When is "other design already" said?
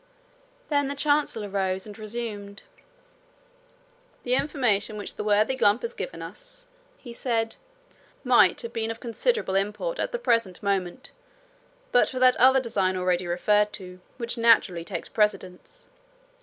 12.37-13.27